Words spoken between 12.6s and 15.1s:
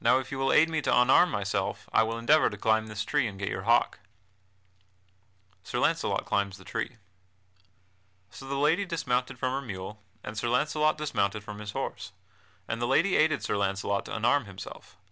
and the lady aided Sir Launcelot to unarm himself.